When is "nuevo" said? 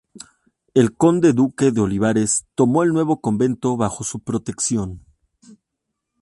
2.91-3.21